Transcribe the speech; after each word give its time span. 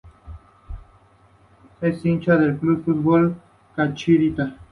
Es 1.79 2.03
hincha 2.03 2.35
del 2.35 2.57
club 2.57 2.79
de 2.79 2.83
fútbol 2.85 3.35
Chacarita. 3.75 4.57